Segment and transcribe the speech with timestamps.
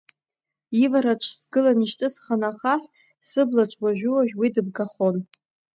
[0.83, 2.85] Ивараҿ сгылан ишьҭысхын ахаҳә,
[3.27, 5.15] сыблаҿ уажәы-уажә уи дыбгахон.